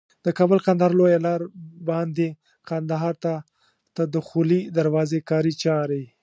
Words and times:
د 0.25 0.27
کابل 0.37 0.59
کندهار 0.65 0.91
لویه 0.99 1.19
لار 1.25 1.41
باندي 1.89 2.29
کندهار 2.69 3.15
ته 3.23 3.33
د 3.97 3.99
دخولي 4.15 4.61
دروازي 4.77 5.19
کاري 5.29 5.53
چاري 5.63 6.03